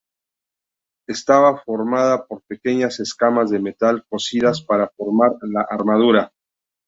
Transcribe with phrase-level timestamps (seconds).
[1.07, 6.33] Estaba formada por pequeñas escamas de metal cosidas para formar la armadura.